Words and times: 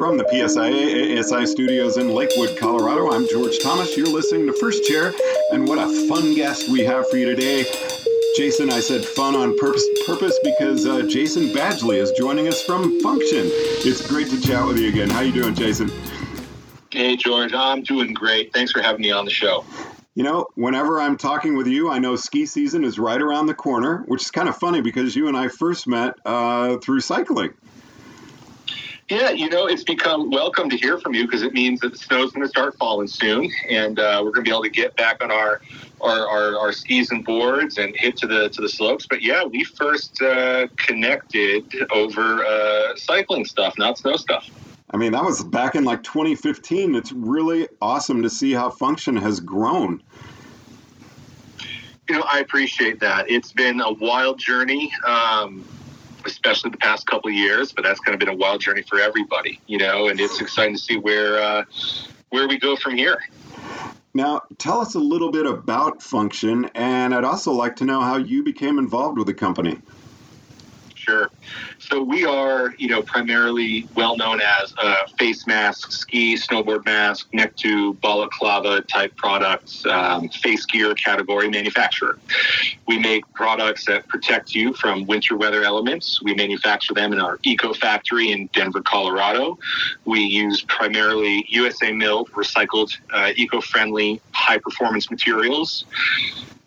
From 0.00 0.16
the 0.16 0.24
PSIA 0.24 1.18
ASI 1.18 1.44
studios 1.44 1.98
in 1.98 2.14
Lakewood, 2.14 2.56
Colorado, 2.56 3.12
I'm 3.12 3.28
George 3.28 3.58
Thomas. 3.58 3.98
You're 3.98 4.06
listening 4.06 4.46
to 4.46 4.52
First 4.54 4.82
Chair, 4.84 5.12
and 5.52 5.68
what 5.68 5.76
a 5.76 6.08
fun 6.08 6.34
guest 6.34 6.70
we 6.70 6.80
have 6.86 7.06
for 7.10 7.18
you 7.18 7.26
today. 7.26 7.66
Jason, 8.34 8.70
I 8.70 8.80
said 8.80 9.04
fun 9.04 9.36
on 9.36 9.58
purpose, 9.58 9.86
purpose 10.06 10.40
because 10.42 10.86
uh, 10.86 11.02
Jason 11.02 11.48
Badgley 11.48 11.96
is 11.96 12.12
joining 12.12 12.48
us 12.48 12.62
from 12.62 12.98
Function. 13.02 13.42
It's 13.44 14.08
great 14.08 14.28
to 14.30 14.40
chat 14.40 14.66
with 14.66 14.78
you 14.78 14.88
again. 14.88 15.10
How 15.10 15.20
you 15.20 15.32
doing, 15.32 15.54
Jason? 15.54 15.90
Hey, 16.88 17.16
George. 17.16 17.52
I'm 17.52 17.82
doing 17.82 18.14
great. 18.14 18.54
Thanks 18.54 18.72
for 18.72 18.80
having 18.80 19.02
me 19.02 19.10
on 19.10 19.26
the 19.26 19.30
show. 19.30 19.66
You 20.14 20.22
know, 20.22 20.46
whenever 20.54 20.98
I'm 20.98 21.18
talking 21.18 21.58
with 21.58 21.66
you, 21.66 21.90
I 21.90 21.98
know 21.98 22.16
ski 22.16 22.46
season 22.46 22.84
is 22.84 22.98
right 22.98 23.20
around 23.20 23.48
the 23.48 23.54
corner, 23.54 23.98
which 24.06 24.22
is 24.22 24.30
kind 24.30 24.48
of 24.48 24.56
funny 24.56 24.80
because 24.80 25.14
you 25.14 25.28
and 25.28 25.36
I 25.36 25.48
first 25.48 25.86
met 25.86 26.14
uh, 26.24 26.78
through 26.78 27.00
cycling. 27.00 27.52
Yeah, 29.10 29.30
you 29.30 29.50
know, 29.50 29.66
it's 29.66 29.82
become 29.82 30.30
welcome 30.30 30.70
to 30.70 30.76
hear 30.76 30.96
from 30.96 31.14
you 31.14 31.24
because 31.24 31.42
it 31.42 31.52
means 31.52 31.80
that 31.80 31.90
the 31.90 31.98
snow's 31.98 32.30
going 32.30 32.44
to 32.44 32.48
start 32.48 32.76
falling 32.78 33.08
soon, 33.08 33.50
and 33.68 33.98
uh, 33.98 34.20
we're 34.22 34.30
going 34.30 34.44
to 34.44 34.48
be 34.48 34.50
able 34.50 34.62
to 34.62 34.70
get 34.70 34.94
back 34.94 35.20
on 35.20 35.32
our, 35.32 35.60
our, 36.00 36.28
our 36.28 36.56
our 36.56 36.72
skis 36.72 37.10
and 37.10 37.24
boards 37.24 37.76
and 37.76 37.96
hit 37.96 38.16
to 38.18 38.28
the 38.28 38.48
to 38.50 38.62
the 38.62 38.68
slopes. 38.68 39.08
But 39.10 39.20
yeah, 39.20 39.42
we 39.42 39.64
first 39.64 40.22
uh, 40.22 40.68
connected 40.76 41.74
over 41.90 42.44
uh, 42.44 42.94
cycling 42.94 43.44
stuff, 43.44 43.76
not 43.78 43.98
snow 43.98 44.14
stuff. 44.14 44.48
I 44.92 44.96
mean, 44.96 45.10
that 45.10 45.24
was 45.24 45.42
back 45.42 45.74
in 45.74 45.82
like 45.82 46.04
2015. 46.04 46.94
It's 46.94 47.10
really 47.10 47.66
awesome 47.82 48.22
to 48.22 48.30
see 48.30 48.52
how 48.52 48.70
Function 48.70 49.16
has 49.16 49.40
grown. 49.40 50.04
You 52.08 52.14
know, 52.14 52.24
I 52.32 52.38
appreciate 52.38 53.00
that. 53.00 53.28
It's 53.28 53.50
been 53.50 53.80
a 53.80 53.92
wild 53.92 54.38
journey. 54.38 54.92
Um, 55.04 55.64
especially 56.26 56.70
the 56.70 56.78
past 56.78 57.06
couple 57.06 57.30
years. 57.30 57.72
But 57.72 57.84
that's 57.84 58.00
kind 58.00 58.14
of 58.14 58.20
been 58.20 58.28
a 58.28 58.36
wild 58.36 58.60
journey 58.60 58.82
for 58.82 59.00
everybody, 59.00 59.60
you 59.66 59.78
know. 59.78 60.08
And 60.08 60.20
it's 60.20 60.40
exciting 60.40 60.74
to 60.74 60.80
see 60.80 60.96
where 60.96 61.38
uh, 61.42 61.64
where 62.30 62.48
we 62.48 62.58
go 62.58 62.76
from 62.76 62.96
here. 62.96 63.18
Now, 64.12 64.42
tell 64.58 64.80
us 64.80 64.96
a 64.96 64.98
little 64.98 65.30
bit 65.30 65.46
about 65.46 66.02
Function, 66.02 66.68
and 66.74 67.14
I'd 67.14 67.24
also 67.24 67.52
like 67.52 67.76
to 67.76 67.84
know 67.84 68.00
how 68.00 68.16
you 68.16 68.42
became 68.42 68.78
involved 68.78 69.18
with 69.18 69.28
the 69.28 69.34
company. 69.34 69.78
Sure. 71.10 71.28
So 71.80 72.00
we 72.00 72.24
are, 72.24 72.72
you 72.78 72.86
know, 72.86 73.02
primarily 73.02 73.88
well 73.96 74.16
known 74.16 74.40
as 74.40 74.72
a 74.80 74.94
face 75.18 75.44
mask, 75.44 75.90
ski, 75.90 76.36
snowboard 76.36 76.84
mask, 76.84 77.26
neck 77.32 77.56
to 77.56 77.94
balaclava 77.94 78.82
type 78.82 79.16
products, 79.16 79.84
um, 79.86 80.28
face 80.28 80.64
gear 80.66 80.94
category 80.94 81.50
manufacturer. 81.50 82.16
We 82.86 83.00
make 83.00 83.24
products 83.34 83.86
that 83.86 84.06
protect 84.06 84.54
you 84.54 84.72
from 84.74 85.04
winter 85.06 85.36
weather 85.36 85.64
elements. 85.64 86.22
We 86.22 86.32
manufacture 86.34 86.94
them 86.94 87.12
in 87.12 87.18
our 87.18 87.40
eco 87.42 87.74
factory 87.74 88.30
in 88.30 88.48
Denver, 88.52 88.82
Colorado. 88.82 89.58
We 90.04 90.20
use 90.20 90.62
primarily 90.68 91.44
USA 91.48 91.90
milled, 91.90 92.30
recycled, 92.36 92.90
uh, 93.12 93.32
eco 93.34 93.60
friendly, 93.60 94.22
high 94.32 94.58
performance 94.58 95.10
materials 95.10 95.86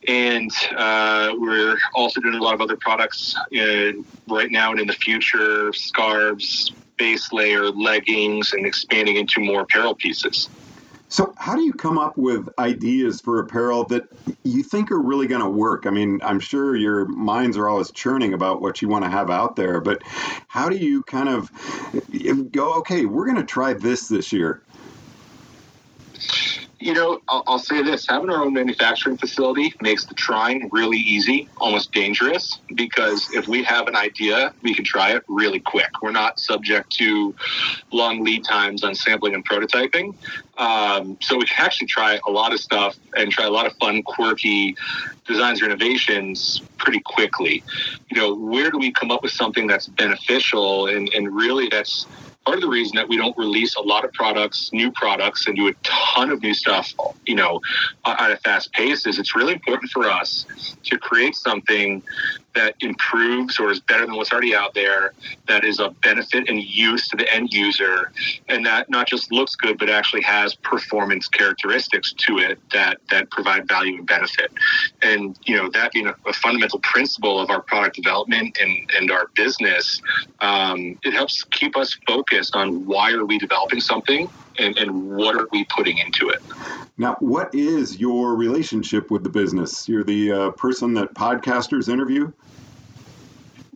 and 0.08 0.52
uh, 0.76 1.34
we're 1.38 1.78
also 1.94 2.22
doing 2.22 2.36
a 2.36 2.44
lot 2.44 2.54
of 2.54 2.62
other 2.62 2.78
products 2.78 3.36
right 3.52 4.52
now 4.52 4.72
and 4.72 4.80
in 4.80 4.88
the 4.88 4.94
future 4.94 5.72
scarves 5.74 6.72
base 6.98 7.32
layer 7.32 7.70
leggings 7.70 8.54
and 8.54 8.66
expanding 8.66 9.18
into 9.18 9.42
more 9.42 9.62
apparel 9.62 9.96
pieces. 9.96 10.50
So 11.10 11.32
how 11.38 11.56
do 11.56 11.62
you 11.62 11.74
come 11.74 12.00
up 12.00 12.18
with 12.18 12.50
ideas 12.58 13.22
for 13.22 13.40
apparel 13.40 13.84
that 13.86 14.08
you 14.44 14.64
think 14.64 14.92
are 14.92 15.00
really 15.00 15.28
going 15.28 15.44
to 15.44 15.50
work? 15.50 15.86
I 15.86 15.92
mean 15.92 16.22
i'm 16.24 16.40
sure 16.40 16.76
your 16.76 17.06
minds 17.06 17.56
are 17.58 17.68
always 17.68 17.92
churning 17.92 18.34
about 18.34 18.62
what 18.62 18.82
you 18.82 18.88
want 18.88 19.06
to 19.06 19.12
have 19.12 19.30
out 19.30 19.56
there 19.56 19.80
but 19.80 20.02
how 20.48 20.70
do 20.70 20.76
you 20.76 21.04
kind 21.04 21.30
of 21.30 21.52
go 22.52 22.76
okay 22.80 23.06
we're 23.06 23.26
going 23.26 23.38
to 23.38 23.44
try 23.44 23.74
this 23.74 24.08
this 24.08 24.34
year 24.34 24.62
you 26.84 26.94
know, 26.94 27.22
I'll, 27.30 27.44
I'll, 27.48 27.60
say 27.60 27.82
this 27.82 28.06
having 28.08 28.30
our 28.30 28.44
own 28.44 28.54
manufacturing 28.54 29.16
facility 29.16 29.74
makes 29.82 30.06
the 30.06 30.14
trying 30.14 30.70
really 30.74 30.98
easy, 30.98 31.48
almost 31.58 31.94
dangerous, 31.94 32.60
because 32.76 33.34
if 33.34 33.48
we 33.48 33.64
have 33.64 33.88
an 33.88 33.96
idea, 33.96 34.54
we 34.62 34.76
can 34.76 34.84
try 34.84 35.16
it 35.16 35.24
really 35.30 35.62
quick. 35.62 35.90
We're 36.02 36.12
not 36.12 36.42
subject 36.42 36.92
to 36.98 37.34
long 37.94 38.22
lead 38.26 38.44
times 38.44 38.84
on 38.84 38.96
sampling 38.96 39.34
and 39.34 39.48
prototyping. 39.48 40.14
Um, 40.58 41.18
so 41.22 41.38
we 41.38 41.46
can 41.46 41.66
actually 41.66 41.88
try 41.88 42.20
a 42.28 42.32
lot 42.32 42.52
of 42.52 42.60
stuff 42.60 42.98
and 43.16 43.32
try 43.32 43.46
a 43.46 43.52
lot 43.52 43.66
of 43.66 43.74
fun, 43.78 44.04
quirky 44.04 44.76
designs 45.26 45.62
or 45.62 45.66
innovations 45.66 46.62
pretty 46.78 47.00
quickly. 47.00 47.64
You 48.12 48.18
know, 48.20 48.36
where 48.36 48.70
do 48.70 48.78
we 48.78 48.92
come 48.92 49.10
up 49.10 49.24
with 49.24 49.32
something 49.32 49.68
that's 49.68 49.88
beneficial 49.88 50.88
and, 50.88 51.10
and 51.14 51.34
really 51.34 51.70
that's 51.70 52.06
part 52.46 52.58
of 52.58 52.62
the 52.62 52.70
reason 52.70 52.96
that 52.96 53.08
we 53.08 53.18
don't 53.18 53.38
release 53.38 53.76
a 53.76 53.82
lot 53.82 54.04
of 54.04 54.12
products, 54.14 54.72
new 54.74 54.92
products, 54.92 55.48
and 55.48 55.56
do 55.56 55.68
a 55.68 55.74
ton 55.84 56.30
of 56.30 56.42
new 56.42 56.54
stuff, 56.54 56.94
you 57.26 57.36
know, 57.36 57.62
at 58.06 58.32
a 58.32 58.38
fast 58.38 58.72
pace 58.74 59.06
is 59.06 59.18
it's 59.18 59.36
really 59.36 59.54
important 59.54 59.90
for 59.92 60.10
us 60.10 60.46
to 60.84 60.98
create 60.98 61.36
something 61.36 62.04
that 62.56 62.76
improves 62.82 63.60
or 63.60 63.72
is 63.72 63.80
better 63.82 64.06
than 64.06 64.16
what's 64.16 64.32
already 64.32 64.56
out 64.56 64.74
there, 64.74 65.14
that 65.48 65.64
is 65.64 65.80
of 65.80 66.00
benefit 66.02 66.50
and 66.50 66.62
use 66.62 67.08
to 67.10 67.18
the 67.18 67.32
end 67.34 67.54
user, 67.54 68.12
and 68.50 68.66
that 68.66 68.90
not 68.90 69.08
just 69.08 69.32
looks 69.32 69.56
good, 69.56 69.78
but 69.78 69.90
actually 69.90 70.22
has 70.22 70.56
performance 70.56 71.28
characteristics 71.28 72.14
to 72.14 72.38
it 72.38 72.60
that 72.72 72.98
that 73.10 73.30
provide 73.32 73.68
value 73.68 73.98
and 73.98 74.08
benefit. 74.08 74.52
And 75.02 75.38
you 75.46 75.56
know 75.56 75.70
that 75.74 75.92
being 75.92 76.08
a, 76.08 76.16
a 76.28 76.34
fundamental 76.34 76.80
principle 76.80 77.40
of 77.40 77.50
our 77.50 77.62
product 77.62 77.96
development 77.96 78.58
and 78.62 78.78
and 78.98 79.12
our 79.12 79.30
business, 79.36 80.02
um, 80.40 80.98
it 81.04 81.14
helps 81.14 81.44
keep 81.52 81.78
us 81.78 81.98
focused 82.08 82.56
on 82.56 82.86
why 82.86 83.12
are 83.12 83.26
we 83.26 83.38
developing 83.38 83.80
something 83.80 84.28
and, 84.60 84.78
and 84.78 85.16
what 85.16 85.36
are 85.36 85.48
we 85.52 85.66
putting 85.66 85.98
into 85.98 86.30
it. 86.30 86.42
Now, 86.98 87.16
what 87.20 87.54
is 87.56 88.00
your 88.00 88.36
relationship 88.36 89.10
with 89.10 89.24
the 89.24 89.30
business? 89.30 89.88
You're 89.90 90.04
the 90.04 90.32
uh, 90.32 90.52
person 90.52 90.94
that 90.94 91.14
podcasters 91.16 91.90
interview. 91.90 92.32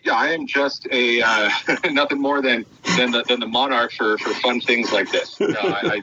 Yeah, 0.04 0.14
I 0.14 0.28
am 0.30 0.46
just 0.48 0.88
a 0.92 1.22
uh, 1.22 1.50
nothing 1.92 2.22
more 2.22 2.42
than 2.42 2.66
than 2.96 3.12
the, 3.12 3.24
than 3.28 3.40
the 3.40 3.48
monarch 3.48 3.92
for, 3.92 4.18
for 4.20 4.34
fun 4.36 4.62
things 4.62 4.92
like 4.92 5.12
this. 5.12 5.40
No, 5.40 5.56
I, 5.56 6.00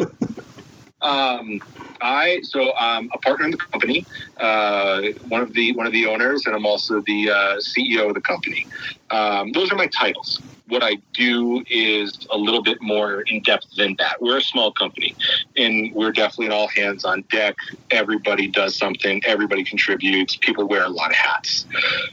I, 1.00 1.06
um, 1.36 1.60
I 2.00 2.40
so 2.42 2.72
I'm 2.76 3.08
a 3.14 3.18
partner 3.18 3.46
in 3.46 3.52
the 3.52 3.56
company, 3.56 4.04
uh, 4.40 5.02
one 5.28 5.40
of 5.40 5.54
the 5.54 5.72
one 5.72 5.86
of 5.86 5.92
the 5.92 6.06
owners, 6.06 6.44
and 6.46 6.54
I'm 6.54 6.66
also 6.66 7.00
the 7.06 7.30
uh, 7.30 7.56
CEO 7.58 8.08
of 8.08 8.14
the 8.14 8.20
company. 8.20 8.66
Um, 9.10 9.52
those 9.52 9.70
are 9.70 9.76
my 9.76 9.86
titles 9.86 10.40
what 10.68 10.82
I 10.82 10.96
do 11.12 11.62
is 11.68 12.26
a 12.30 12.38
little 12.38 12.62
bit 12.62 12.80
more 12.80 13.20
in 13.22 13.42
depth 13.42 13.66
than 13.76 13.96
that. 13.98 14.20
We're 14.20 14.38
a 14.38 14.42
small 14.42 14.72
company 14.72 15.14
and 15.56 15.94
we're 15.94 16.12
definitely 16.12 16.54
all 16.54 16.68
hands 16.68 17.04
on 17.04 17.22
deck. 17.30 17.56
Everybody 17.90 18.48
does 18.48 18.76
something, 18.76 19.22
everybody 19.26 19.62
contributes, 19.64 20.36
people 20.36 20.66
wear 20.66 20.84
a 20.84 20.88
lot 20.88 21.10
of 21.10 21.16
hats. 21.16 21.66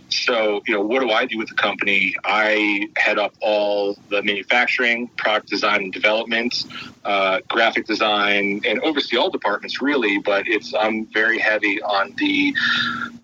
So, 0.09 0.61
you 0.67 0.73
know, 0.73 0.81
what 0.81 0.99
do 0.99 1.11
I 1.11 1.25
do 1.25 1.37
with 1.37 1.47
the 1.47 1.55
company? 1.55 2.15
I 2.25 2.89
head 2.97 3.17
up 3.17 3.33
all 3.41 3.97
the 4.09 4.21
manufacturing, 4.21 5.07
product 5.15 5.49
design 5.49 5.83
and 5.83 5.93
development, 5.93 6.65
uh, 7.05 7.39
graphic 7.47 7.85
design, 7.85 8.61
and 8.67 8.79
oversee 8.81 9.15
all 9.15 9.29
departments 9.29 9.81
really, 9.81 10.19
but 10.19 10.47
it's 10.47 10.73
I'm 10.73 11.05
very 11.07 11.39
heavy 11.39 11.81
on 11.81 12.13
the 12.17 12.53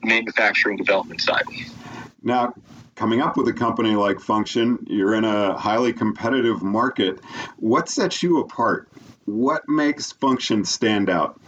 manufacturing 0.04 0.78
development 0.78 1.20
side. 1.20 1.44
Now, 2.24 2.54
coming 2.98 3.22
up 3.22 3.38
with 3.38 3.48
a 3.48 3.54
company 3.54 3.96
like 3.96 4.20
Function, 4.20 4.80
you're 4.88 5.14
in 5.14 5.24
a 5.24 5.56
highly 5.56 5.94
competitive 5.94 6.64
market. 6.64 7.24
What 7.58 7.88
sets 7.88 8.22
you 8.24 8.42
apart? 8.42 8.90
What 9.26 9.70
makes 9.70 10.12
Function 10.12 10.66
stand 10.66 11.10
out? 11.10 11.40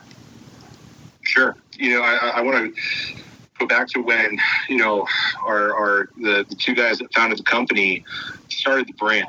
Sure. 1.23 1.55
You 1.73 1.95
know, 1.95 2.01
I, 2.03 2.33
I 2.35 2.41
want 2.41 2.75
to 2.75 3.21
go 3.57 3.65
back 3.65 3.87
to 3.89 4.01
when 4.01 4.37
you 4.69 4.77
know 4.77 5.05
our, 5.45 5.73
our 5.73 6.09
the, 6.17 6.45
the 6.47 6.55
two 6.55 6.73
guys 6.73 6.99
that 6.99 7.13
founded 7.13 7.39
the 7.39 7.43
company 7.43 8.05
started 8.49 8.87
the 8.87 8.93
brand 8.93 9.27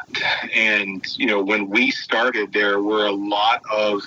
and 0.54 1.04
you 1.18 1.26
know 1.26 1.42
when 1.42 1.68
we 1.68 1.90
started 1.90 2.52
there 2.52 2.80
were 2.80 3.06
a 3.06 3.12
lot 3.12 3.60
of 3.72 4.02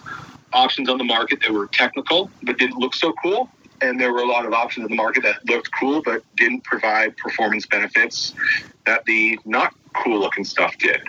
options 0.54 0.88
on 0.88 0.98
the 0.98 1.04
market 1.04 1.42
that 1.42 1.52
were 1.52 1.68
technical 1.68 2.32
but 2.44 2.58
didn't 2.58 2.78
look 2.78 2.96
so 2.96 3.14
cool 3.22 3.50
and 3.84 4.00
there 4.00 4.14
were 4.14 4.22
a 4.22 4.28
lot 4.28 4.46
of 4.46 4.54
options 4.54 4.86
in 4.86 4.90
the 4.90 4.96
market 4.96 5.24
that 5.24 5.46
looked 5.48 5.70
cool 5.80 6.02
but 6.04 6.24
didn't 6.36 6.64
provide 6.64 7.16
performance 7.18 7.66
benefits 7.68 8.34
that 8.86 9.04
the 9.06 9.38
not 9.46 9.74
cool 10.04 10.20
looking 10.20 10.44
stuff 10.44 10.74
did. 10.80 11.00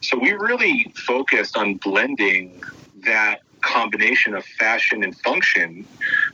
So 0.00 0.18
we 0.18 0.32
really 0.32 0.92
focused 1.06 1.56
on 1.56 1.74
blending 1.76 2.60
that 3.04 3.40
combination 3.62 4.34
of 4.34 4.44
fashion 4.58 5.04
and 5.04 5.16
function 5.18 5.86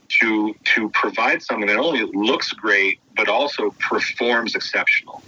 to 0.09 0.55
to 0.65 0.89
provide 0.91 1.43
something 1.43 1.67
that 1.67 1.77
only 1.77 2.11
looks 2.15 2.53
great 2.53 2.99
but 3.17 3.29
also 3.29 3.75
performs 3.91 4.55
exceptional 4.55 5.23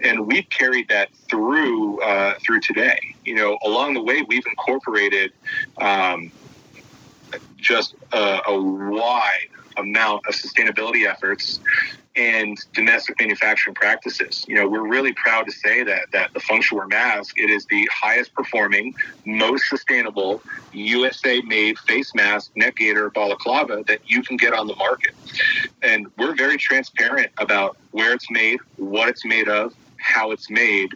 and 0.00 0.28
we've 0.28 0.48
carried 0.50 0.88
that 0.88 1.08
through 1.28 2.00
uh, 2.02 2.34
through 2.46 2.60
today 2.60 3.00
you 3.24 3.34
know 3.34 3.58
along 3.64 3.94
the 3.94 4.02
way 4.02 4.22
we've 4.28 4.46
incorporated 4.46 5.32
um, 5.80 6.30
just 7.56 7.96
a, 8.12 8.38
a 8.46 8.62
wide 8.62 9.48
amount 9.80 10.26
of 10.26 10.34
sustainability 10.34 11.06
efforts 11.06 11.60
and 12.16 12.58
domestic 12.74 13.16
manufacturing 13.20 13.74
practices. 13.74 14.44
You 14.48 14.56
know, 14.56 14.68
we're 14.68 14.86
really 14.86 15.12
proud 15.12 15.46
to 15.46 15.52
say 15.52 15.84
that 15.84 16.06
that 16.12 16.32
the 16.34 16.40
Functional 16.40 16.86
mask 16.88 17.38
it 17.38 17.50
is 17.50 17.66
the 17.66 17.88
highest 17.92 18.34
performing, 18.34 18.94
most 19.24 19.68
sustainable 19.68 20.42
USA 20.72 21.40
made 21.42 21.78
face 21.80 22.14
mask, 22.14 22.50
neck 22.56 22.76
gaiter, 22.76 23.10
balaclava 23.10 23.84
that 23.86 24.00
you 24.06 24.22
can 24.22 24.36
get 24.36 24.52
on 24.52 24.66
the 24.66 24.74
market. 24.76 25.14
And 25.82 26.08
we're 26.18 26.34
very 26.34 26.56
transparent 26.56 27.30
about 27.38 27.76
where 27.92 28.12
it's 28.12 28.30
made, 28.30 28.58
what 28.76 29.08
it's 29.08 29.24
made 29.24 29.48
of, 29.48 29.74
how 29.98 30.32
it's 30.32 30.50
made. 30.50 30.90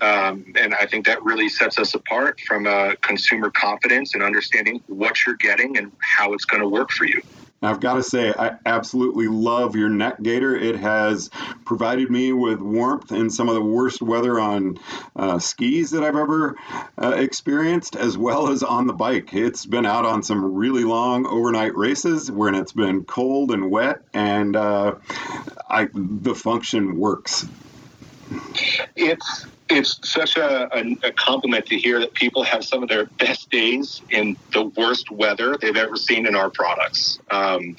Um, 0.00 0.44
and 0.58 0.74
I 0.74 0.86
think 0.86 1.06
that 1.06 1.22
really 1.22 1.48
sets 1.48 1.78
us 1.78 1.94
apart 1.94 2.40
from 2.40 2.66
uh, 2.66 2.94
consumer 3.00 3.50
confidence 3.50 4.14
and 4.14 4.22
understanding 4.22 4.82
what 4.86 5.24
you're 5.24 5.36
getting 5.36 5.76
and 5.78 5.92
how 6.00 6.32
it's 6.32 6.44
going 6.44 6.62
to 6.62 6.68
work 6.68 6.90
for 6.90 7.04
you. 7.04 7.22
I've 7.66 7.80
got 7.80 7.94
to 7.94 8.02
say, 8.02 8.32
I 8.36 8.56
absolutely 8.66 9.28
love 9.28 9.76
your 9.76 9.88
neck 9.88 10.22
gaiter. 10.22 10.56
It 10.56 10.76
has 10.76 11.30
provided 11.64 12.10
me 12.10 12.32
with 12.32 12.60
warmth 12.60 13.12
in 13.12 13.30
some 13.30 13.48
of 13.48 13.54
the 13.54 13.62
worst 13.62 14.02
weather 14.02 14.38
on 14.38 14.78
uh, 15.16 15.38
skis 15.38 15.90
that 15.90 16.02
I've 16.02 16.16
ever 16.16 16.56
uh, 16.96 17.14
experienced, 17.16 17.96
as 17.96 18.16
well 18.16 18.48
as 18.48 18.62
on 18.62 18.86
the 18.86 18.92
bike. 18.92 19.34
It's 19.34 19.66
been 19.66 19.86
out 19.86 20.04
on 20.04 20.22
some 20.22 20.54
really 20.54 20.84
long 20.84 21.26
overnight 21.26 21.76
races 21.76 22.30
when 22.30 22.54
it's 22.54 22.72
been 22.72 23.04
cold 23.04 23.50
and 23.50 23.70
wet, 23.70 24.00
and 24.12 24.56
uh, 24.56 24.96
I, 25.68 25.88
the 25.92 26.34
function 26.34 26.96
works. 26.98 27.46
It's 28.96 29.46
it's 29.70 29.98
such 30.08 30.36
a, 30.36 30.68
a, 30.76 30.96
a, 31.04 31.12
compliment 31.12 31.66
to 31.66 31.78
hear 31.78 31.98
that 32.00 32.12
people 32.12 32.42
have 32.42 32.64
some 32.64 32.82
of 32.82 32.88
their 32.88 33.06
best 33.06 33.50
days 33.50 34.02
in 34.10 34.36
the 34.52 34.64
worst 34.64 35.10
weather 35.10 35.56
they've 35.56 35.76
ever 35.76 35.96
seen 35.96 36.26
in 36.26 36.34
our 36.34 36.50
products. 36.50 37.18
Um, 37.30 37.76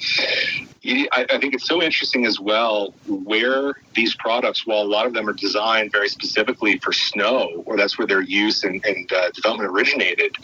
I, 0.84 1.26
I, 1.30 1.38
think 1.38 1.54
it's 1.54 1.66
so 1.66 1.82
interesting 1.82 2.26
as 2.26 2.40
well 2.40 2.92
where 3.06 3.74
these 3.94 4.16
products, 4.16 4.66
while 4.66 4.82
a 4.82 4.84
lot 4.84 5.06
of 5.06 5.14
them 5.14 5.28
are 5.28 5.32
designed 5.32 5.92
very 5.92 6.08
specifically 6.08 6.78
for 6.78 6.92
snow, 6.92 7.62
or 7.66 7.76
that's 7.76 7.98
where 7.98 8.06
their 8.06 8.22
use 8.22 8.64
and, 8.64 8.84
and 8.84 9.10
uh, 9.12 9.30
development 9.30 9.70
originated, 9.70 10.36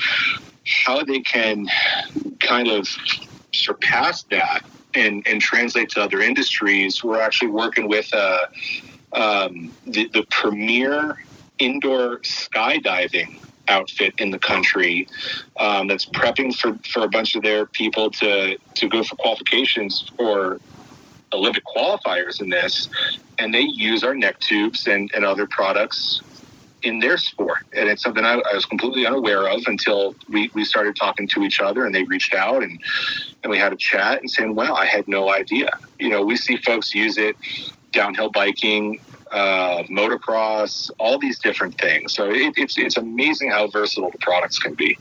how 0.64 1.02
they 1.02 1.20
can 1.20 1.66
kind 2.38 2.68
of 2.68 2.88
surpass 3.52 4.22
that 4.24 4.64
and, 4.94 5.26
and 5.26 5.40
translate 5.40 5.90
to 5.90 6.00
other 6.00 6.20
industries. 6.20 7.02
We're 7.02 7.20
actually 7.20 7.50
working 7.50 7.88
with 7.88 8.12
uh, 8.14 8.46
um, 9.12 9.72
the, 9.86 10.08
the 10.08 10.24
premier 10.30 11.18
indoor 11.62 12.18
skydiving 12.18 13.38
outfit 13.68 14.14
in 14.18 14.30
the 14.30 14.38
country 14.38 15.08
um, 15.58 15.86
that's 15.86 16.04
prepping 16.04 16.54
for, 16.54 16.76
for 16.88 17.04
a 17.04 17.08
bunch 17.08 17.34
of 17.36 17.42
their 17.42 17.64
people 17.66 18.10
to, 18.10 18.58
to 18.74 18.88
go 18.88 19.02
for 19.04 19.16
qualifications 19.16 20.10
for 20.16 20.60
Olympic 21.32 21.64
qualifiers 21.64 22.40
in 22.40 22.50
this. 22.50 22.88
And 23.38 23.54
they 23.54 23.60
use 23.60 24.02
our 24.04 24.14
neck 24.14 24.40
tubes 24.40 24.86
and, 24.86 25.10
and 25.14 25.24
other 25.24 25.46
products 25.46 26.20
in 26.82 26.98
their 26.98 27.16
sport. 27.16 27.58
And 27.72 27.88
it's 27.88 28.02
something 28.02 28.24
I, 28.24 28.34
I, 28.34 28.54
was 28.54 28.66
completely 28.66 29.06
unaware 29.06 29.48
of 29.48 29.62
until 29.66 30.16
we, 30.28 30.50
we 30.52 30.64
started 30.64 30.96
talking 30.96 31.28
to 31.28 31.42
each 31.42 31.60
other 31.60 31.86
and 31.86 31.94
they 31.94 32.02
reached 32.02 32.34
out 32.34 32.64
and, 32.64 32.80
and 33.42 33.50
we 33.50 33.58
had 33.58 33.72
a 33.72 33.76
chat 33.76 34.20
and 34.20 34.28
saying, 34.28 34.56
wow, 34.56 34.74
I 34.74 34.86
had 34.86 35.06
no 35.06 35.32
idea. 35.32 35.78
You 36.00 36.10
know, 36.10 36.24
we 36.24 36.36
see 36.36 36.56
folks 36.56 36.92
use 36.92 37.18
it 37.18 37.36
downhill 37.92 38.30
biking, 38.30 39.00
uh, 39.32 39.82
motocross, 39.84 40.90
all 40.98 41.18
these 41.18 41.38
different 41.38 41.78
things. 41.78 42.14
So 42.14 42.30
it, 42.30 42.54
it's 42.56 42.76
it's 42.78 42.96
amazing 42.96 43.50
how 43.50 43.66
versatile 43.68 44.10
the 44.10 44.18
products 44.18 44.58
can 44.58 44.74
be. 44.74 44.96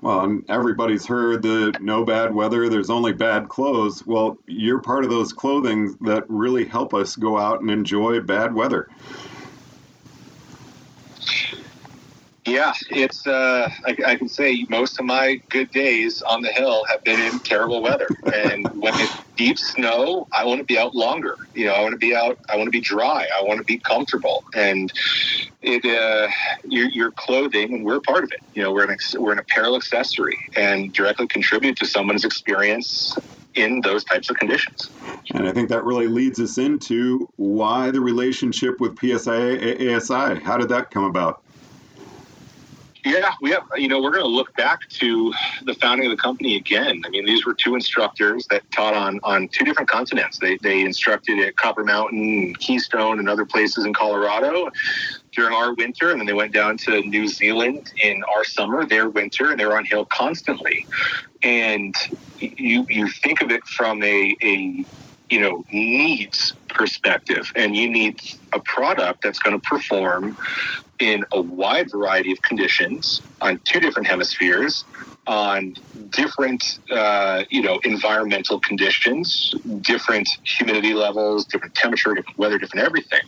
Well, 0.00 0.40
everybody's 0.48 1.06
heard 1.06 1.42
the 1.42 1.76
no 1.80 2.04
bad 2.04 2.34
weather, 2.34 2.68
there's 2.68 2.90
only 2.90 3.12
bad 3.12 3.48
clothes. 3.48 4.04
Well, 4.04 4.36
you're 4.46 4.80
part 4.80 5.04
of 5.04 5.10
those 5.10 5.32
clothing 5.32 5.96
that 6.00 6.24
really 6.28 6.64
help 6.64 6.92
us 6.92 7.14
go 7.14 7.38
out 7.38 7.60
and 7.60 7.70
enjoy 7.70 8.20
bad 8.20 8.52
weather. 8.52 8.88
Yeah, 12.44 12.72
it's. 12.90 13.24
Uh, 13.24 13.70
I, 13.86 13.96
I, 14.04 14.16
can 14.16 14.28
say 14.28 14.66
most 14.68 14.98
of 14.98 15.06
my 15.06 15.40
good 15.48 15.70
days 15.70 16.22
on 16.22 16.42
the 16.42 16.48
hill 16.48 16.84
have 16.90 17.04
been 17.04 17.20
in 17.20 17.38
terrible 17.38 17.80
weather, 17.80 18.08
and 18.34 18.66
when 18.80 18.92
it's 18.96 19.16
deep 19.36 19.58
snow, 19.58 20.26
I 20.32 20.44
want 20.44 20.58
to 20.58 20.64
be 20.64 20.76
out 20.76 20.92
longer. 20.92 21.36
You 21.54 21.66
know, 21.66 21.74
I 21.74 21.82
want 21.82 21.92
to 21.92 21.98
be 21.98 22.16
out. 22.16 22.38
I 22.48 22.56
want 22.56 22.66
to 22.66 22.72
be 22.72 22.80
dry. 22.80 23.28
I 23.38 23.44
want 23.44 23.58
to 23.58 23.64
be 23.64 23.78
comfortable, 23.78 24.42
and 24.54 24.92
it. 25.62 25.84
Uh, 25.84 26.28
your, 26.64 26.88
your 26.88 27.10
clothing, 27.12 27.74
and 27.74 27.84
we're 27.84 28.00
part 28.00 28.24
of 28.24 28.32
it. 28.32 28.40
You 28.54 28.62
know, 28.62 28.72
we're 28.72 28.90
an 28.90 28.98
we're 29.18 29.32
an 29.32 29.38
apparel 29.38 29.76
accessory, 29.76 30.38
and 30.56 30.92
directly 30.92 31.28
contribute 31.28 31.76
to 31.76 31.86
someone's 31.86 32.24
experience 32.24 33.16
in 33.54 33.80
those 33.82 34.02
types 34.04 34.30
of 34.30 34.36
conditions. 34.36 34.90
And 35.34 35.48
I 35.48 35.52
think 35.52 35.68
that 35.68 35.84
really 35.84 36.08
leads 36.08 36.40
us 36.40 36.58
into 36.58 37.28
why 37.36 37.90
the 37.90 38.00
relationship 38.00 38.80
with 38.80 38.96
PSIA 38.96 39.96
ASI. 39.96 40.40
How 40.42 40.56
did 40.56 40.70
that 40.70 40.90
come 40.90 41.04
about? 41.04 41.41
Yeah, 43.04 43.32
we 43.40 43.50
have. 43.50 43.64
You 43.76 43.88
know, 43.88 44.00
we're 44.00 44.12
going 44.12 44.24
to 44.24 44.30
look 44.30 44.54
back 44.54 44.88
to 45.00 45.32
the 45.64 45.74
founding 45.74 46.06
of 46.06 46.16
the 46.16 46.22
company 46.22 46.56
again. 46.56 47.02
I 47.04 47.08
mean, 47.08 47.26
these 47.26 47.44
were 47.44 47.54
two 47.54 47.74
instructors 47.74 48.46
that 48.50 48.62
taught 48.70 48.94
on 48.94 49.18
on 49.24 49.48
two 49.48 49.64
different 49.64 49.90
continents. 49.90 50.38
They 50.38 50.56
they 50.62 50.82
instructed 50.82 51.40
at 51.40 51.56
Copper 51.56 51.82
Mountain, 51.82 52.54
Keystone, 52.60 53.18
and 53.18 53.28
other 53.28 53.44
places 53.44 53.84
in 53.84 53.92
Colorado 53.92 54.70
during 55.32 55.52
our 55.52 55.74
winter, 55.74 56.10
and 56.10 56.20
then 56.20 56.26
they 56.26 56.32
went 56.32 56.52
down 56.52 56.76
to 56.76 57.00
New 57.02 57.26
Zealand 57.26 57.90
in 58.04 58.22
our 58.36 58.44
summer, 58.44 58.86
their 58.86 59.08
winter, 59.08 59.50
and 59.50 59.58
they 59.58 59.66
were 59.66 59.76
on 59.76 59.84
hill 59.84 60.06
constantly. 60.12 60.86
And 61.42 61.94
you 62.38 62.86
you 62.88 63.08
think 63.08 63.42
of 63.42 63.50
it 63.50 63.66
from 63.66 64.00
a 64.04 64.36
a 64.44 64.86
you 65.32 65.40
know 65.40 65.64
needs 65.72 66.54
perspective. 66.68 67.50
And 67.56 67.74
you 67.74 67.90
need 67.90 68.16
a 68.54 68.60
product 68.66 69.20
that's 69.24 69.38
going 69.38 69.58
to 69.58 69.62
perform 69.68 70.36
in 71.00 71.24
a 71.32 71.42
wide 71.42 71.88
variety 71.90 72.32
of 72.32 72.38
conditions 72.42 73.22
on 73.40 73.60
two 73.64 73.80
different 73.80 74.08
hemispheres 74.08 74.84
on 75.26 75.74
different 76.10 76.62
uh, 76.92 77.44
you 77.50 77.62
know 77.62 77.80
environmental 77.84 78.60
conditions 78.60 79.50
different 79.80 80.28
humidity 80.58 80.94
levels 80.94 81.46
different 81.46 81.74
temperature 81.74 82.10
different 82.10 82.38
weather 82.38 82.58
different 82.58 82.86
everything. 82.86 83.20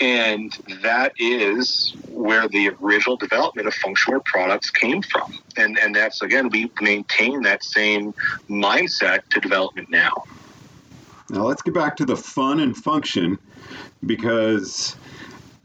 And 0.00 0.52
that 0.82 1.12
is 1.18 1.92
where 2.04 2.48
the 2.48 2.70
original 2.80 3.16
development 3.16 3.66
of 3.66 3.74
functional 3.74 4.22
products 4.26 4.70
came 4.70 5.02
from. 5.02 5.26
And 5.56 5.78
and 5.80 5.96
that's 5.96 6.22
again 6.22 6.50
we 6.52 6.70
maintain 6.80 7.42
that 7.42 7.64
same 7.64 8.12
mindset 8.48 9.20
to 9.32 9.40
development 9.40 9.88
now 9.90 10.12
now 11.30 11.44
let's 11.44 11.62
get 11.62 11.74
back 11.74 11.96
to 11.96 12.04
the 12.04 12.16
fun 12.16 12.60
and 12.60 12.76
function 12.76 13.38
because 14.04 14.96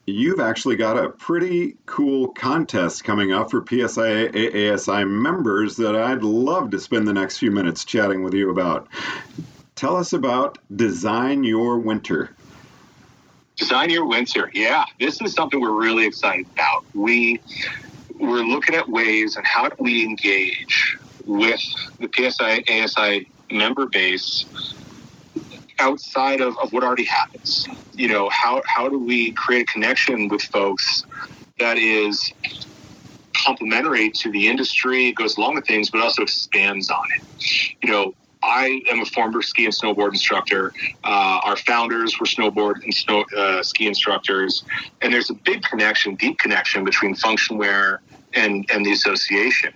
you've 0.05 0.39
actually 0.39 0.75
got 0.75 0.97
a 0.97 1.09
pretty 1.09 1.77
cool 1.85 2.29
contest 2.29 3.03
coming 3.03 3.31
up 3.31 3.51
for 3.51 3.61
PSIA 3.61 4.73
ASI 4.73 5.05
members 5.05 5.77
that 5.77 5.95
I'd 5.95 6.23
love 6.23 6.71
to 6.71 6.79
spend 6.79 7.07
the 7.07 7.13
next 7.13 7.37
few 7.37 7.51
minutes 7.51 7.85
chatting 7.85 8.23
with 8.23 8.33
you 8.33 8.49
about. 8.49 8.87
Tell 9.75 9.95
us 9.95 10.13
about 10.13 10.57
Design 10.75 11.43
Your 11.43 11.79
Winter. 11.79 12.35
Design 13.55 13.89
Your 13.89 14.05
Winter. 14.05 14.51
Yeah, 14.53 14.83
this 14.99 15.21
is 15.21 15.33
something 15.33 15.61
we're 15.61 15.71
really 15.71 16.05
excited 16.05 16.45
about. 16.53 16.83
We 16.93 17.39
we're 18.19 18.43
looking 18.43 18.75
at 18.75 18.87
ways 18.87 19.35
and 19.37 19.45
how 19.45 19.69
do 19.69 19.75
we 19.79 20.03
engage 20.03 20.97
with 21.25 21.61
the 21.99 22.07
PSIA 22.07 22.63
ASI 22.69 23.27
member 23.49 23.85
base 23.87 24.45
outside 25.79 26.41
of, 26.41 26.55
of 26.61 26.71
what 26.71 26.83
already 26.83 27.05
happens. 27.05 27.65
You 27.91 28.07
know, 28.07 28.29
how, 28.29 28.61
how 28.65 28.89
do 28.89 28.99
we 28.99 29.33
create 29.33 29.63
a 29.63 29.71
connection 29.71 30.27
with 30.27 30.41
folks 30.41 31.03
that 31.59 31.77
is 31.77 32.33
complementary 33.35 34.11
to 34.11 34.31
the 34.31 34.47
industry, 34.47 35.11
goes 35.13 35.37
along 35.37 35.55
with 35.55 35.67
things, 35.67 35.89
but 35.89 36.01
also 36.01 36.21
expands 36.21 36.89
on 36.89 36.97
it? 37.17 37.47
You 37.83 37.91
know, 37.91 38.13
I 38.43 38.81
am 38.89 38.99
a 38.99 39.05
former 39.05 39.41
ski 39.41 39.65
and 39.65 39.73
snowboard 39.73 40.09
instructor. 40.09 40.73
Uh, 41.03 41.39
our 41.43 41.55
founders 41.55 42.19
were 42.19 42.25
snowboard 42.25 42.83
and 42.83 42.93
snow, 42.93 43.23
uh, 43.37 43.63
ski 43.63 43.87
instructors, 43.87 44.63
and 45.01 45.13
there's 45.13 45.29
a 45.29 45.35
big 45.45 45.63
connection, 45.63 46.15
deep 46.15 46.37
connection 46.39 46.83
between 46.83 47.15
function 47.15 47.57
wear 47.57 48.01
and, 48.33 48.65
and 48.71 48.85
the 48.85 48.91
association. 48.91 49.71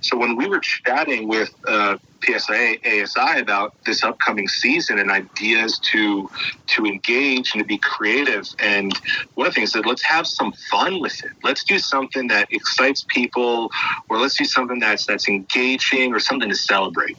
So 0.00 0.16
when 0.16 0.36
we 0.36 0.48
were 0.48 0.60
chatting 0.60 1.28
with 1.28 1.50
uh, 1.66 1.98
PSIA 2.20 2.78
ASI 2.84 3.40
about 3.40 3.74
this 3.86 4.04
upcoming 4.04 4.48
season 4.48 4.98
and 4.98 5.10
ideas 5.10 5.78
to 5.92 6.28
to 6.68 6.84
engage 6.84 7.52
and 7.54 7.60
to 7.62 7.64
be 7.66 7.78
creative. 7.78 8.44
And 8.60 8.92
one 9.34 9.46
of 9.46 9.54
the 9.54 9.60
things 9.60 9.72
that 9.72 9.86
let's 9.86 10.04
have 10.04 10.26
some 10.26 10.52
fun 10.70 11.00
with 11.00 11.22
it. 11.24 11.32
Let's 11.44 11.64
do 11.64 11.78
something 11.78 12.28
that 12.28 12.48
excites 12.50 13.04
people, 13.08 13.70
or 14.08 14.18
let's 14.18 14.36
do 14.36 14.44
something 14.44 14.78
that's 14.80 15.06
that's 15.06 15.28
engaging, 15.28 16.12
or 16.14 16.20
something 16.20 16.48
to 16.48 16.56
celebrate. 16.56 17.18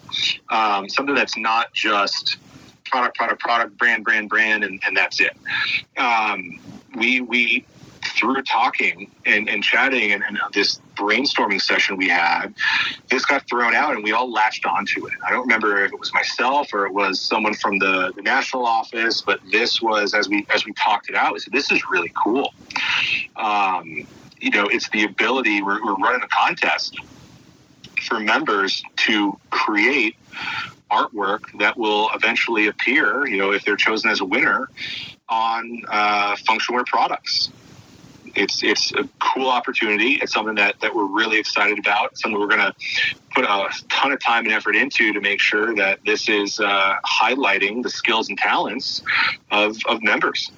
Um, 0.51 0.89
something 0.89 1.15
that's 1.15 1.37
not 1.37 1.67
just 1.73 2.37
product, 2.85 3.17
product, 3.17 3.41
product, 3.41 3.77
brand, 3.77 4.03
brand, 4.03 4.29
brand, 4.29 4.63
and, 4.63 4.81
and 4.85 4.97
that's 4.97 5.19
it. 5.21 5.33
Um, 5.97 6.41
we 6.97 7.21
we 7.21 7.67
through 8.09 8.41
talking 8.43 9.11
and, 9.25 9.49
and 9.49 9.63
chatting 9.63 10.11
and, 10.11 10.23
and, 10.27 10.37
this 10.53 10.79
brainstorming 10.95 11.61
session 11.61 11.97
we 11.97 12.07
had, 12.07 12.53
this 13.09 13.25
got 13.25 13.47
thrown 13.47 13.75
out 13.75 13.93
and 13.93 14.03
we 14.03 14.11
all 14.11 14.31
latched 14.31 14.65
onto 14.65 15.05
it. 15.05 15.13
I 15.25 15.31
don't 15.31 15.41
remember 15.41 15.83
if 15.85 15.93
it 15.93 15.99
was 15.99 16.13
myself 16.13 16.67
or 16.73 16.85
it 16.85 16.93
was 16.93 17.21
someone 17.21 17.53
from 17.53 17.79
the, 17.79 18.11
the 18.15 18.21
national 18.21 18.65
office, 18.65 19.21
but 19.21 19.39
this 19.51 19.81
was 19.81 20.13
as 20.13 20.27
we 20.27 20.45
as 20.53 20.65
we 20.65 20.73
talked 20.73 21.09
it 21.09 21.15
out. 21.15 21.33
We 21.33 21.39
said 21.39 21.53
this 21.53 21.71
is 21.71 21.81
really 21.91 22.11
cool. 22.23 22.51
Um, 23.35 24.07
you 24.39 24.51
know, 24.51 24.67
it's 24.67 24.89
the 24.89 25.03
ability. 25.03 25.61
We're, 25.61 25.83
we're 25.83 25.95
running 25.95 26.21
a 26.23 26.27
contest 26.27 26.97
for 28.07 28.19
members 28.19 28.81
to 28.97 29.37
create 29.51 30.15
artwork 30.91 31.41
that 31.59 31.77
will 31.77 32.09
eventually 32.15 32.67
appear, 32.67 33.27
you 33.27 33.37
know, 33.37 33.51
if 33.51 33.63
they're 33.63 33.75
chosen 33.75 34.09
as 34.09 34.21
a 34.21 34.25
winner 34.25 34.69
on 35.27 35.83
uh, 35.87 36.35
functional 36.47 36.77
wear 36.77 36.85
products. 36.87 37.49
It's 38.35 38.63
it's 38.63 38.93
a 38.93 39.07
cool 39.19 39.47
opportunity. 39.47 40.19
It's 40.21 40.33
something 40.33 40.55
that, 40.55 40.79
that 40.81 40.93
we're 40.93 41.05
really 41.05 41.39
excited 41.39 41.79
about. 41.79 42.17
Something 42.17 42.39
we're 42.39 42.47
going 42.47 42.59
to 42.59 42.73
put 43.33 43.45
a 43.45 43.69
ton 43.89 44.11
of 44.11 44.19
time 44.19 44.45
and 44.45 44.53
effort 44.53 44.75
into 44.75 45.13
to 45.13 45.21
make 45.21 45.39
sure 45.39 45.75
that 45.75 45.99
this 46.05 46.29
is 46.29 46.59
uh, 46.59 46.95
highlighting 47.05 47.83
the 47.83 47.89
skills 47.89 48.29
and 48.29 48.37
talents 48.37 49.01
of, 49.51 49.77
of 49.87 50.01
members 50.01 50.51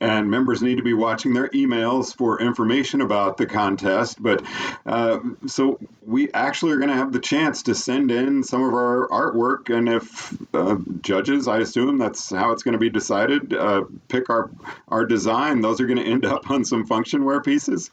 and 0.00 0.30
members 0.30 0.62
need 0.62 0.76
to 0.76 0.82
be 0.82 0.92
watching 0.92 1.32
their 1.32 1.48
emails 1.48 2.14
for 2.14 2.40
information 2.40 3.00
about 3.00 3.36
the 3.36 3.46
contest. 3.46 4.22
But 4.22 4.44
uh, 4.84 5.20
so 5.46 5.78
we 6.04 6.32
actually 6.32 6.72
are 6.72 6.76
going 6.76 6.90
to 6.90 6.96
have 6.96 7.12
the 7.12 7.20
chance 7.20 7.62
to 7.64 7.74
send 7.74 8.10
in 8.10 8.42
some 8.42 8.62
of 8.62 8.74
our 8.74 9.08
artwork, 9.08 9.74
and 9.74 9.88
if 9.88 10.36
uh, 10.54 10.76
judges, 11.00 11.48
I 11.48 11.58
assume 11.58 11.98
that's 11.98 12.30
how 12.30 12.52
it's 12.52 12.62
going 12.62 12.72
to 12.72 12.78
be 12.78 12.90
decided, 12.90 13.54
uh, 13.54 13.84
pick 14.08 14.30
our 14.30 14.50
our 14.88 15.06
design, 15.06 15.60
those 15.60 15.80
are 15.80 15.86
going 15.86 15.98
to 15.98 16.04
end 16.04 16.24
up 16.24 16.50
on 16.50 16.64
some 16.64 16.86
function 16.86 17.24
wear 17.24 17.40
pieces. 17.40 17.90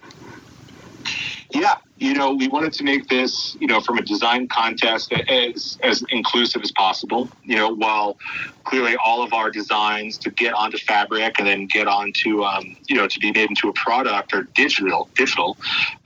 Yeah, 1.53 1.77
you 2.01 2.15
know, 2.15 2.33
we 2.33 2.47
wanted 2.47 2.73
to 2.73 2.83
make 2.83 3.07
this, 3.09 3.55
you 3.59 3.67
know, 3.67 3.79
from 3.79 3.99
a 3.99 4.01
design 4.01 4.47
contest 4.47 5.13
as 5.13 5.77
as 5.83 6.03
inclusive 6.09 6.63
as 6.63 6.71
possible. 6.71 7.29
You 7.43 7.57
know, 7.57 7.69
while 7.75 8.17
clearly 8.63 8.95
all 9.05 9.21
of 9.23 9.33
our 9.33 9.51
designs 9.51 10.17
to 10.19 10.31
get 10.31 10.53
onto 10.53 10.79
fabric 10.79 11.35
and 11.37 11.47
then 11.47 11.67
get 11.67 11.87
onto, 11.87 12.43
um, 12.43 12.75
you 12.87 12.95
know, 12.95 13.07
to 13.07 13.19
be 13.19 13.31
made 13.31 13.49
into 13.49 13.69
a 13.69 13.73
product 13.73 14.33
are 14.33 14.47
digital. 14.55 15.09
Digital. 15.15 15.57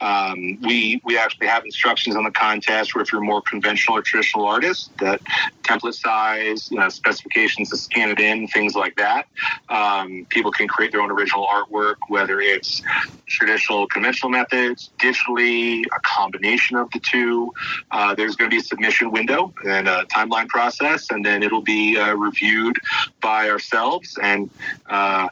Um, 0.01 0.59
we 0.61 1.01
we 1.05 1.17
actually 1.17 1.47
have 1.47 1.63
instructions 1.63 2.17
on 2.17 2.25
the 2.25 2.31
contest 2.31 2.93
where 2.93 3.01
if 3.01 3.13
you're 3.13 3.21
more 3.21 3.41
conventional 3.41 3.97
or 3.97 4.01
traditional 4.01 4.45
artist, 4.45 4.91
that 4.99 5.21
template 5.63 5.93
size, 5.93 6.69
you 6.71 6.77
know, 6.77 6.89
specifications 6.89 7.69
to 7.69 7.77
scan 7.77 8.09
it 8.09 8.19
in, 8.19 8.49
things 8.49 8.75
like 8.75 8.97
that. 8.97 9.27
Um, 9.69 10.27
people 10.29 10.51
can 10.51 10.67
create 10.67 10.91
their 10.91 11.01
own 11.01 11.11
original 11.11 11.47
artwork, 11.47 11.95
whether 12.09 12.41
it's 12.41 12.81
traditional 13.27 13.87
conventional 13.87 14.29
methods, 14.29 14.91
digitally 14.99 15.84
a 15.87 15.99
combination 16.01 16.77
of 16.77 16.89
the 16.91 16.99
two. 16.99 17.53
Uh, 17.91 18.15
there's 18.15 18.35
going 18.35 18.49
to 18.49 18.55
be 18.55 18.59
a 18.59 18.63
submission 18.63 19.11
window 19.11 19.53
and 19.67 19.87
a 19.87 20.05
timeline 20.05 20.47
process, 20.47 21.09
and 21.09 21.25
then 21.25 21.43
it'll 21.43 21.61
be 21.61 21.97
uh, 21.97 22.13
reviewed 22.13 22.77
by 23.21 23.49
ourselves 23.49 24.17
and 24.21 24.49
uh, 24.87 25.27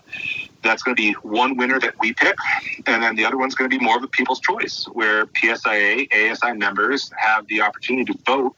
that's 0.64 0.82
going 0.84 0.96
to 0.96 1.02
be 1.02 1.14
one 1.22 1.58
winner 1.58 1.80
that 1.80 1.96
we 2.00 2.14
pick, 2.14 2.36
and 2.86 3.04
then 3.04 3.16
the 3.16 3.26
other 3.26 3.38
one's 3.38 3.56
going 3.56 3.70
to 3.70 3.78
be 3.78 3.84
more 3.84 3.98
of 3.98 4.04
a 4.04 4.08
people's 4.08 4.40
choice, 4.40 4.86
where 4.94 5.26
PSIA, 5.28 6.32
ASI 6.32 6.54
members 6.54 7.12
have 7.18 7.46
the 7.48 7.62
opportunity 7.62 8.12
to 8.14 8.20
vote 8.26 8.56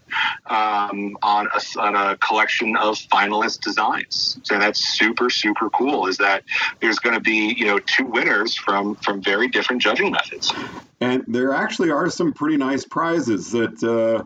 um, 0.47 1.17
on, 1.21 1.47
a, 1.47 1.79
on 1.79 1.95
a 1.95 2.17
collection 2.17 2.75
of 2.77 2.95
finalist 2.95 3.61
designs. 3.61 4.39
So 4.43 4.57
that's 4.59 4.97
super, 4.97 5.29
super 5.29 5.69
cool. 5.69 6.07
Is 6.07 6.17
that 6.17 6.43
there's 6.81 6.99
going 6.99 7.15
to 7.15 7.21
be 7.21 7.53
you 7.57 7.65
know 7.65 7.79
two 7.79 8.05
winners 8.05 8.55
from 8.55 8.95
from 8.95 9.21
very 9.21 9.47
different 9.47 9.81
judging 9.81 10.11
methods. 10.11 10.53
And 11.01 11.23
there 11.27 11.53
actually 11.53 11.91
are 11.91 12.09
some 12.09 12.33
pretty 12.33 12.57
nice 12.57 12.85
prizes 12.85 13.51
that 13.51 13.83
uh, 13.83 14.23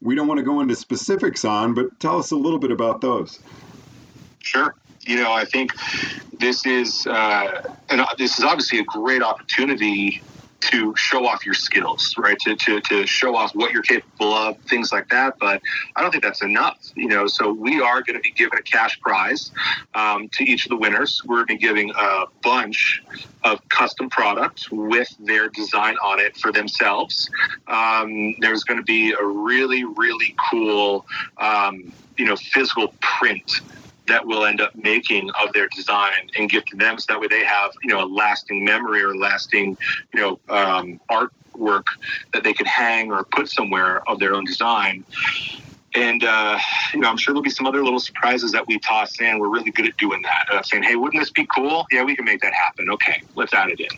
we 0.00 0.14
don't 0.14 0.28
want 0.28 0.38
to 0.38 0.44
go 0.44 0.60
into 0.60 0.76
specifics 0.76 1.44
on, 1.44 1.74
but 1.74 1.98
tell 1.98 2.18
us 2.18 2.30
a 2.30 2.36
little 2.36 2.58
bit 2.58 2.70
about 2.70 3.00
those. 3.00 3.40
Sure 4.38 4.74
you 5.06 5.16
know, 5.16 5.32
I 5.32 5.44
think 5.44 5.72
this 6.38 6.64
is 6.66 7.06
uh, 7.06 7.74
and 7.88 8.04
this 8.18 8.38
is 8.38 8.44
obviously 8.44 8.78
a 8.78 8.84
great 8.84 9.22
opportunity 9.22 10.22
to 10.62 10.94
show 10.96 11.26
off 11.26 11.44
your 11.44 11.54
skills, 11.54 12.14
right? 12.16 12.38
To, 12.40 12.54
to, 12.54 12.80
to 12.82 13.06
show 13.06 13.34
off 13.34 13.54
what 13.54 13.72
you're 13.72 13.82
capable 13.82 14.32
of, 14.32 14.56
things 14.60 14.92
like 14.92 15.08
that. 15.08 15.34
But 15.38 15.60
I 15.96 16.02
don't 16.02 16.10
think 16.10 16.22
that's 16.22 16.42
enough, 16.42 16.78
you 16.94 17.08
know. 17.08 17.26
So 17.26 17.52
we 17.52 17.80
are 17.80 18.00
going 18.02 18.14
to 18.14 18.20
be 18.20 18.30
giving 18.30 18.58
a 18.58 18.62
cash 18.62 18.98
prize 19.00 19.50
um, 19.94 20.28
to 20.30 20.44
each 20.44 20.66
of 20.66 20.70
the 20.70 20.76
winners. 20.76 21.20
We're 21.24 21.44
going 21.44 21.46
to 21.46 21.54
be 21.54 21.58
giving 21.58 21.92
a 21.98 22.24
bunch 22.42 23.02
of 23.42 23.66
custom 23.70 24.08
products 24.08 24.70
with 24.70 25.14
their 25.18 25.48
design 25.48 25.96
on 26.02 26.20
it 26.20 26.36
for 26.36 26.52
themselves. 26.52 27.28
Um, 27.66 28.36
there's 28.40 28.62
going 28.62 28.78
to 28.78 28.84
be 28.84 29.12
a 29.12 29.24
really, 29.24 29.84
really 29.84 30.34
cool, 30.50 31.06
um, 31.38 31.92
you 32.16 32.24
know, 32.24 32.36
physical 32.36 32.94
print 33.00 33.60
that 34.06 34.26
we'll 34.26 34.44
end 34.44 34.60
up 34.60 34.74
making 34.74 35.30
of 35.42 35.52
their 35.52 35.68
design 35.68 36.30
and 36.36 36.50
give 36.50 36.64
to 36.66 36.76
them 36.76 36.98
so 36.98 37.12
that 37.12 37.20
way 37.20 37.28
they 37.28 37.44
have 37.44 37.72
you 37.82 37.90
know 37.90 38.04
a 38.04 38.06
lasting 38.06 38.64
memory 38.64 39.02
or 39.02 39.14
lasting 39.16 39.76
you 40.12 40.20
know 40.20 40.40
um, 40.48 41.00
artwork 41.10 41.84
that 42.32 42.42
they 42.44 42.52
could 42.52 42.66
hang 42.66 43.12
or 43.12 43.24
put 43.24 43.48
somewhere 43.48 44.06
of 44.08 44.18
their 44.18 44.34
own 44.34 44.44
design. 44.44 45.04
And 45.94 46.24
uh, 46.24 46.58
you 46.94 47.00
know 47.00 47.08
i'm 47.08 47.16
sure 47.16 47.32
there'll 47.32 47.42
be 47.42 47.50
some 47.50 47.66
other 47.66 47.84
little 47.84 48.00
surprises 48.00 48.52
that 48.52 48.66
we 48.66 48.78
toss 48.78 49.20
in. 49.20 49.38
We're 49.38 49.50
really 49.50 49.70
good 49.70 49.86
at 49.86 49.96
doing 49.98 50.22
that 50.22 50.46
uh, 50.52 50.62
saying 50.62 50.82
hey 50.82 50.96
wouldn't 50.96 51.20
this 51.20 51.30
be 51.30 51.46
cool? 51.54 51.86
Yeah 51.90 52.02
we 52.04 52.16
can 52.16 52.24
make 52.24 52.40
that 52.40 52.54
happen. 52.54 52.90
Okay 52.90 53.22
let's 53.36 53.54
add 53.54 53.70
it 53.70 53.80
in. 53.80 53.88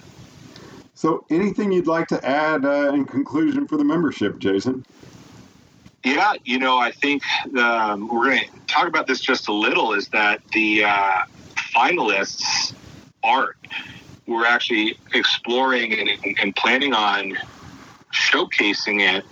So 0.96 1.24
anything 1.28 1.72
you'd 1.72 1.86
like 1.86 2.06
to 2.08 2.24
add 2.24 2.64
uh, 2.64 2.92
in 2.94 3.04
conclusion 3.04 3.66
for 3.66 3.76
the 3.76 3.84
membership 3.84 4.38
jason 4.38 4.84
yeah, 6.04 6.34
you 6.44 6.58
know, 6.58 6.78
I 6.78 6.90
think 6.90 7.22
um, 7.56 8.08
we're 8.08 8.26
going 8.26 8.40
to 8.40 8.50
talk 8.66 8.86
about 8.86 9.06
this 9.06 9.20
just 9.20 9.48
a 9.48 9.52
little. 9.52 9.94
Is 9.94 10.08
that 10.08 10.46
the 10.52 10.84
uh, 10.84 11.22
finalists' 11.74 12.74
art? 13.22 13.56
We're 14.26 14.46
actually 14.46 14.98
exploring 15.14 15.92
and, 15.98 16.38
and, 16.40 16.56
planning 16.56 16.94
on 16.94 17.38
showcasing 18.12 19.00
it 19.00 19.24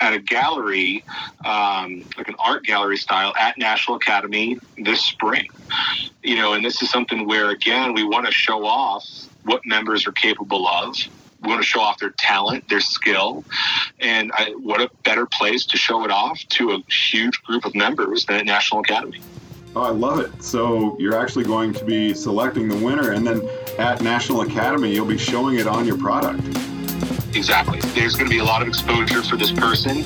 at 0.00 0.12
a 0.12 0.18
gallery, 0.18 1.04
um, 1.44 2.04
like 2.16 2.28
an 2.28 2.36
art 2.38 2.64
gallery 2.64 2.96
style, 2.96 3.32
at 3.38 3.56
National 3.58 3.96
Academy 3.96 4.58
this 4.78 5.02
spring. 5.02 5.48
You 6.22 6.36
know, 6.36 6.52
and 6.52 6.64
this 6.64 6.82
is 6.82 6.90
something 6.90 7.26
where 7.26 7.50
again 7.50 7.94
we 7.94 8.04
want 8.04 8.26
to 8.26 8.32
show 8.32 8.66
off 8.66 9.06
what 9.44 9.62
members 9.64 10.06
are 10.06 10.12
capable 10.12 10.66
of 10.66 10.96
we 11.44 11.50
want 11.50 11.62
to 11.62 11.66
show 11.66 11.80
off 11.80 11.98
their 11.98 12.10
talent, 12.10 12.68
their 12.68 12.80
skill, 12.80 13.44
and 14.00 14.32
I, 14.34 14.50
what 14.52 14.80
a 14.80 14.90
better 15.04 15.26
place 15.26 15.66
to 15.66 15.76
show 15.76 16.04
it 16.04 16.10
off 16.10 16.38
to 16.50 16.72
a 16.72 16.78
huge 16.90 17.42
group 17.42 17.64
of 17.64 17.74
members 17.74 18.24
than 18.24 18.36
at 18.36 18.46
National 18.46 18.80
Academy. 18.80 19.20
Oh, 19.76 19.82
I 19.82 19.90
love 19.90 20.20
it. 20.20 20.42
So 20.42 20.96
you're 21.00 21.16
actually 21.16 21.44
going 21.44 21.72
to 21.74 21.84
be 21.84 22.14
selecting 22.14 22.68
the 22.68 22.76
winner, 22.76 23.12
and 23.12 23.26
then 23.26 23.48
at 23.78 24.00
National 24.02 24.42
Academy, 24.42 24.94
you'll 24.94 25.04
be 25.04 25.18
showing 25.18 25.58
it 25.58 25.66
on 25.66 25.84
your 25.84 25.98
product. 25.98 26.42
Exactly. 27.34 27.80
There's 27.94 28.14
going 28.14 28.26
to 28.26 28.30
be 28.30 28.38
a 28.38 28.44
lot 28.44 28.62
of 28.62 28.68
exposure 28.68 29.22
for 29.22 29.36
this 29.36 29.50
person 29.50 29.98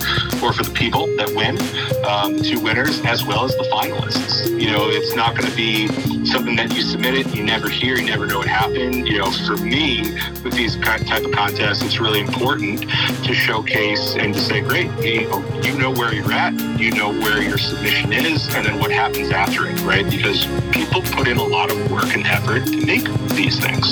or 0.42 0.52
for 0.52 0.62
the 0.62 0.73
people 0.73 1.06
that 1.16 1.28
win, 1.35 1.58
um, 2.04 2.38
the 2.38 2.44
two 2.44 2.61
winners, 2.61 3.00
as 3.04 3.25
well 3.25 3.44
as 3.44 3.54
the 3.56 3.64
finalists. 3.64 4.49
You 4.58 4.73
know, 4.73 4.88
it's 4.88 5.14
not 5.14 5.37
going 5.37 5.49
to 5.49 5.56
be 5.56 5.88
something 6.25 6.56
that 6.56 6.75
you 6.75 6.82
submit 6.82 7.14
it, 7.14 7.35
you 7.35 7.44
never 7.44 7.68
hear, 7.68 7.97
you 7.97 8.06
never 8.06 8.26
know 8.26 8.38
what 8.38 8.49
happened. 8.49 9.06
You 9.06 9.18
know, 9.18 9.30
for 9.30 9.56
me, 9.56 10.02
with 10.42 10.54
these 10.54 10.76
type 10.78 11.25
of 11.25 11.32
contests, 11.32 11.82
it's 11.82 12.00
really 12.00 12.20
important 12.20 12.82
to 13.25 13.35
showcase 13.35 14.16
and 14.16 14.35
to 14.35 14.40
say, 14.40 14.61
great, 14.61 14.90
you 15.04 15.28
know, 15.28 15.61
you 15.62 15.78
know 15.78 15.90
where 15.90 16.14
you're 16.14 16.32
at, 16.32 16.54
you 16.78 16.92
know 16.92 17.11
where 17.11 17.42
your 17.42 17.58
submission 17.58 18.12
is, 18.12 18.52
and 18.54 18.66
then 18.66 18.78
what 18.78 18.90
happens 18.90 19.30
after 19.30 19.66
it, 19.66 19.80
right? 19.82 20.08
Because 20.11 20.47
people 20.73 21.02
put 21.02 21.28
in 21.28 21.37
a 21.37 21.44
lot 21.44 21.70
of 21.70 21.90
work 21.90 22.14
and 22.14 22.26
effort 22.26 22.64
to 22.66 22.87
make 22.87 23.04
these 23.30 23.61
things. 23.61 23.90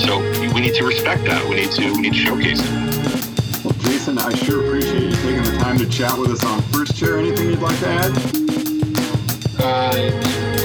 So 0.00 0.18
we 0.52 0.60
need 0.60 0.74
to 0.74 0.84
respect 0.84 1.24
that. 1.24 1.48
We 1.48 1.56
need 1.56 1.70
to, 1.72 1.92
we 1.92 2.00
need 2.02 2.12
to 2.14 2.18
showcase 2.18 2.63
I 4.24 4.34
sure 4.34 4.64
appreciate 4.64 5.02
you 5.02 5.10
taking 5.16 5.42
the 5.42 5.58
time 5.58 5.76
to 5.76 5.86
chat 5.86 6.18
with 6.18 6.30
us 6.30 6.42
on 6.46 6.62
First 6.72 6.96
Chair. 6.96 7.18
Anything 7.18 7.50
you'd 7.50 7.60
like 7.60 7.78
to 7.80 7.88
add? 7.88 8.10
Uh, 9.58 9.92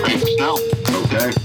great. 0.02 0.24
Okay. 0.96 1.32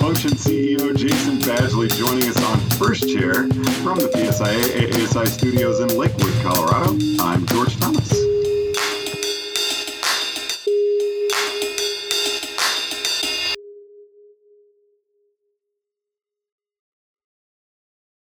Function 0.00 0.30
CEO 0.30 0.96
Jason 0.96 1.38
Badgley 1.40 1.94
joining 1.98 2.26
us 2.30 2.42
on 2.44 2.58
First 2.78 3.10
Chair 3.10 3.46
from 3.84 3.98
the 3.98 4.08
PSIA 4.14 5.04
ASI 5.04 5.26
studios 5.30 5.80
in 5.80 5.88
Lakewood, 5.88 6.32
Colorado. 6.42 6.96
I'm 7.20 7.44
George 7.44 7.78
Thomas. 7.78 8.19